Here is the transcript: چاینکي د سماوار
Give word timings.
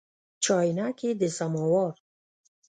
چاینکي 0.43 1.09
د 1.19 1.23
سماوار 1.37 1.93